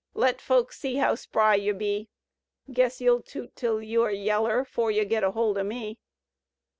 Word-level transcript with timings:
Let 0.15 0.41
folks 0.41 0.79
see 0.79 0.95
how 0.95 1.13
spry 1.13 1.53
you 1.53 1.75
be,— 1.75 2.09
Guess 2.73 3.01
you'll 3.01 3.21
toot 3.21 3.55
till 3.55 3.83
you 3.83 4.01
are 4.01 4.11
yeller 4.11 4.65
Tore 4.65 4.89
you 4.89 5.05
git 5.05 5.23
ahold 5.23 5.59
o' 5.59 5.63
me! 5.63 5.99